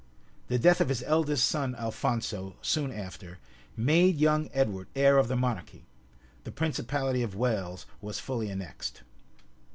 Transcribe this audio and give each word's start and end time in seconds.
The 0.47 0.57
death 0.57 0.81
of 0.81 0.89
his 0.89 1.03
eldest 1.03 1.47
son 1.47 1.75
Alphonso, 1.75 2.55
soon 2.63 2.91
after, 2.91 3.37
made 3.77 4.17
young 4.17 4.49
Edward 4.51 4.87
heir 4.95 5.19
of 5.19 5.27
the 5.27 5.35
monarchy; 5.35 5.85
the 6.43 6.51
principality 6.51 7.21
of 7.21 7.35
Wales 7.35 7.85
was 8.01 8.17
fully 8.19 8.49
annexed. 8.49 9.03